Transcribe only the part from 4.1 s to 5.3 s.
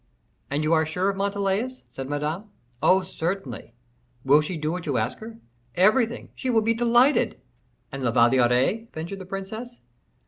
"Will she do what you ask